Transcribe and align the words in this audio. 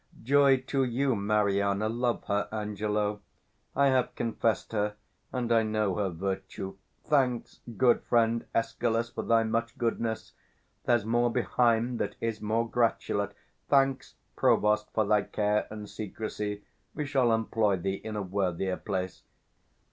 Joy 0.23 0.57
to 0.61 0.83
you, 0.83 1.15
Mariana! 1.15 1.87
Love 1.87 2.23
her, 2.23 2.47
Angelo: 2.51 3.21
I 3.75 3.89
have 3.89 4.15
confess'd 4.15 4.71
her, 4.71 4.95
and 5.31 5.51
I 5.51 5.61
know 5.61 5.93
her 5.93 6.09
virtue. 6.09 6.77
525 7.03 7.07
Thanks, 7.07 7.59
good 7.77 8.01
friend 8.07 8.45
Escalus, 8.55 9.11
for 9.11 9.21
thy 9.21 9.43
much 9.43 9.77
goodness: 9.77 10.33
There's 10.85 11.05
more 11.05 11.29
behind 11.31 11.99
that 11.99 12.15
is 12.19 12.41
more 12.41 12.67
gratulate. 12.67 13.35
Thanks, 13.69 14.15
provost, 14.35 14.91
for 14.91 15.05
thy 15.05 15.21
care 15.21 15.67
and 15.69 15.87
secrecy: 15.87 16.63
We 16.95 17.05
shall 17.05 17.31
employ 17.31 17.77
thee 17.77 18.01
in 18.03 18.15
a 18.15 18.23
worthier 18.23 18.77
place. 18.77 19.21